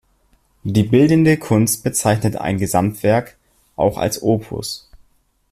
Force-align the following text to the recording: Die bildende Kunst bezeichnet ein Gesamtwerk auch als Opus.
Die 0.63 0.81
bildende 0.81 1.37
Kunst 1.37 1.83
bezeichnet 1.83 2.35
ein 2.35 2.57
Gesamtwerk 2.57 3.37
auch 3.75 3.99
als 3.99 4.23
Opus. 4.23 4.89